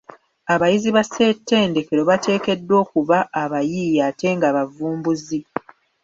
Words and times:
Abayizi 0.53 0.89
ba 0.95 1.03
ssetendekero 1.05 2.01
bateekeddwa 2.09 2.75
okuba 2.83 3.17
abayiiya 3.41 4.01
ate 4.09 4.27
nga 4.37 4.47
bavumbuzi. 4.55 5.39